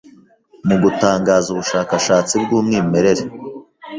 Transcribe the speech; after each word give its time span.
mugutangaza 0.67 1.47
ubushakashatsi 1.51 2.33
bwumwimerere 2.43 3.23